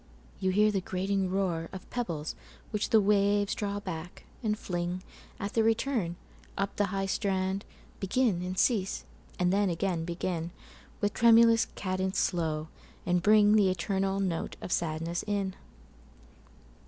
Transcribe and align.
you 0.39 0.49
hear 0.49 0.71
the 0.71 0.81
grating 0.81 1.29
roarOf 1.29 1.87
pebbles 1.91 2.33
which 2.71 2.89
the 2.89 2.99
waves 2.99 3.53
draw 3.53 3.79
back, 3.79 4.23
and 4.41 4.57
fling, 4.57 5.03
At 5.39 5.53
their 5.53 5.63
return, 5.63 6.15
up 6.57 6.75
the 6.75 6.87
high 6.87 7.05
strand, 7.05 7.65
Begin, 7.99 8.41
and 8.41 8.57
cease, 8.57 9.05
and 9.37 9.53
then 9.53 9.69
again 9.69 10.03
begin, 10.03 10.49
With 11.01 11.13
tremulous 11.13 11.67
cadence 11.75 12.17
slow, 12.17 12.67
and 13.05 13.21
bringThe 13.23 13.69
eternal 13.69 14.19
note 14.19 14.55
of 14.59 14.71
sadness 14.71 15.23
in. 15.27 15.53